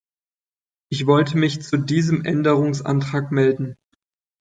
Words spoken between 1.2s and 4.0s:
mich zu diesem Änderungsantrag melden.